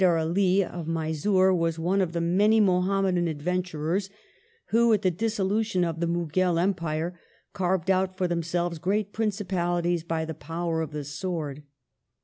[0.01, 4.09] Haidar Ali of Mysore was one of the many Muhammadan adventurers
[4.69, 7.19] who at the dissolution of the Mughal Empire
[7.53, 11.61] caived out for themselves gi'eat principalities by the power of the sword.